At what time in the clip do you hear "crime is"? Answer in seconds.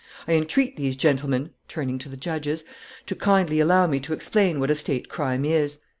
5.09-5.77